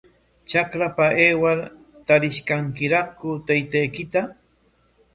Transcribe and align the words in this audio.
Trakrapa 0.51 1.05
aywar, 1.25 1.59
¿tarish 2.07 2.41
kankiraqku 2.49 3.29
taytaykita? 3.47 4.21